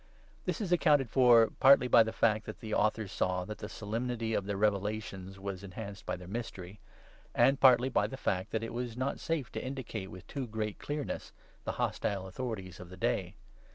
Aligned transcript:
This 0.45 0.59
is 0.59 0.71
accounted 0.71 1.11
for, 1.11 1.51
partly 1.59 1.87
by 1.87 2.01
the 2.01 2.11
fact 2.11 2.47
that 2.47 2.59
their 2.59 2.73
authors 2.75 3.11
saw 3.11 3.45
that 3.45 3.59
the 3.59 3.69
solemnity 3.69 4.33
of 4.33 4.45
their 4.47 4.57
revelations 4.57 5.37
was 5.37 5.61
enhanced 5.63 6.07
by 6.07 6.15
their 6.15 6.27
mystery, 6.27 6.79
and 7.35 7.59
partly 7.59 7.87
by 7.87 8.07
the 8.07 8.17
fact 8.17 8.49
that 8.49 8.63
it 8.63 8.73
was 8.73 8.97
not 8.97 9.19
safe 9.19 9.51
to 9.51 9.63
indicate 9.63 10.09
with 10.09 10.25
too 10.25 10.47
great 10.47 10.79
clearness 10.79 11.33
the 11.65 11.73
hostile 11.73 12.25
Authorities 12.25 12.79
of 12.79 12.89
the 12.89 12.97
day. 12.97 13.35